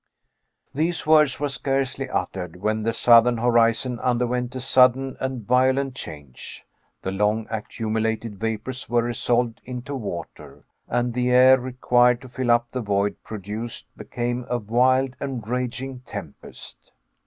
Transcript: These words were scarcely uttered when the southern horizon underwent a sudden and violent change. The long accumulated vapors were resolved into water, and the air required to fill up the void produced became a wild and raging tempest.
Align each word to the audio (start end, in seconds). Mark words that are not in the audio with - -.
These 0.73 1.05
words 1.05 1.39
were 1.39 1.47
scarcely 1.47 2.09
uttered 2.09 2.55
when 2.55 2.81
the 2.81 2.91
southern 2.91 3.37
horizon 3.37 3.99
underwent 3.99 4.55
a 4.55 4.59
sudden 4.59 5.15
and 5.19 5.45
violent 5.45 5.93
change. 5.93 6.65
The 7.03 7.11
long 7.11 7.45
accumulated 7.51 8.39
vapors 8.39 8.89
were 8.89 9.03
resolved 9.03 9.61
into 9.63 9.93
water, 9.93 10.63
and 10.87 11.13
the 11.13 11.29
air 11.29 11.59
required 11.59 12.19
to 12.21 12.29
fill 12.29 12.49
up 12.49 12.71
the 12.71 12.81
void 12.81 13.17
produced 13.23 13.95
became 13.95 14.47
a 14.49 14.57
wild 14.57 15.13
and 15.19 15.47
raging 15.47 15.99
tempest. 15.99 16.91